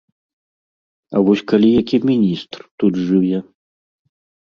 [1.15, 3.37] А вось калі які міністр тут жыве?